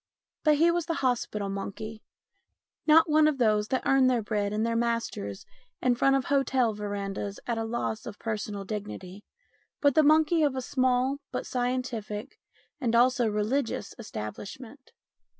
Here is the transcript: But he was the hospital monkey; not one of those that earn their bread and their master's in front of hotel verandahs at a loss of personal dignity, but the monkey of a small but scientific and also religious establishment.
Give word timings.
But 0.43 0.55
he 0.55 0.71
was 0.71 0.87
the 0.87 0.95
hospital 1.05 1.47
monkey; 1.47 2.01
not 2.87 3.07
one 3.07 3.27
of 3.27 3.37
those 3.37 3.67
that 3.67 3.85
earn 3.85 4.07
their 4.07 4.23
bread 4.23 4.51
and 4.51 4.65
their 4.65 4.75
master's 4.75 5.45
in 5.79 5.93
front 5.93 6.15
of 6.15 6.25
hotel 6.25 6.73
verandahs 6.73 7.39
at 7.45 7.59
a 7.59 7.63
loss 7.63 8.07
of 8.07 8.17
personal 8.17 8.65
dignity, 8.65 9.23
but 9.79 9.93
the 9.93 10.01
monkey 10.01 10.41
of 10.41 10.55
a 10.55 10.61
small 10.63 11.17
but 11.31 11.45
scientific 11.45 12.39
and 12.79 12.95
also 12.95 13.27
religious 13.27 13.93
establishment. 13.99 14.89